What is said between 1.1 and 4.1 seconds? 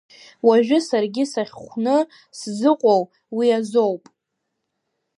сахьхәны сзыҟоу уи азоуп.